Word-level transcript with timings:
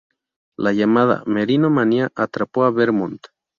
La 0.57 0.73
llamada 0.73 1.23
'merino 1.27 1.69
manía' 1.69 2.09
atrapó 2.15 2.63
a 2.65 2.71
Vermont. 2.71 3.21